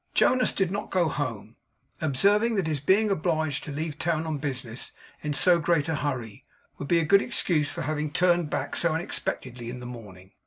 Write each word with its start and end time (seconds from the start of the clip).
Jonas 0.15 0.51
did 0.51 0.71
not 0.71 0.89
go 0.89 1.09
home; 1.09 1.57
observing, 2.01 2.55
that 2.55 2.65
his 2.65 2.79
being 2.79 3.11
obliged 3.11 3.63
to 3.63 3.71
leave 3.71 3.99
town 3.99 4.25
on 4.25 4.39
business 4.39 4.93
in 5.21 5.31
so 5.31 5.59
great 5.59 5.87
a 5.87 5.93
hurry, 5.93 6.43
would 6.79 6.87
be 6.87 6.97
a 6.97 7.05
good 7.05 7.21
excuse 7.21 7.69
for 7.69 7.83
having 7.83 8.11
turned 8.11 8.49
back 8.49 8.75
so 8.75 8.95
unexpectedly 8.95 9.69
in 9.69 9.79
the 9.79 9.85
morning. 9.85 10.31